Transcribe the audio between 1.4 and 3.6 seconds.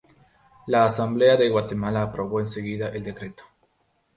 Guatemala aprobó enseguida el decreto.